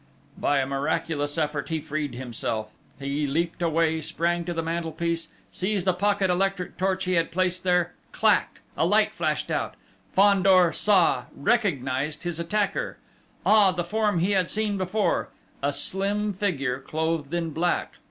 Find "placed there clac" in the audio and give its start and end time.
7.31-8.61